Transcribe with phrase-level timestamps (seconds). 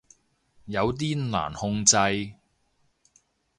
[0.65, 1.95] 有啲難控制